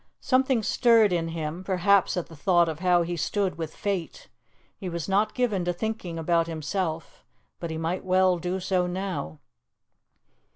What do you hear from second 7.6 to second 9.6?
he might well do so now.